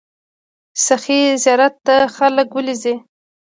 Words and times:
سخي 0.85 1.19
زیارت 1.43 1.73
ته 1.85 1.95
خلک 2.15 2.47
ولې 2.53 2.75
ځي؟ 2.83 2.93